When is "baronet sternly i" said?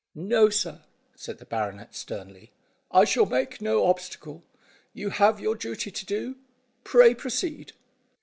1.45-3.05